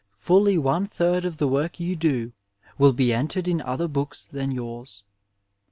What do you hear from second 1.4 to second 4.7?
work you do will be entered in other books than